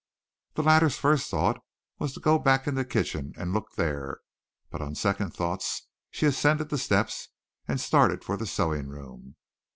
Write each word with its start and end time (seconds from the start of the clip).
The 0.55 0.63
latter's 0.63 0.97
first 0.97 1.29
thought 1.29 1.59
was 1.99 2.13
to 2.15 2.19
go 2.19 2.39
back 2.39 2.65
in 2.65 2.73
the 2.73 2.83
kitchen 2.83 3.33
and 3.37 3.53
look 3.53 3.75
there, 3.75 4.21
but 4.71 4.81
on 4.81 4.95
second 4.95 5.29
thoughts 5.29 5.89
she 6.09 6.25
ascended 6.25 6.69
the 6.69 6.79
steps 6.79 7.27
and 7.67 7.79
started 7.79 8.23
for 8.23 8.35
the 8.35 8.47
sewing 8.47 8.87
room. 8.87 9.35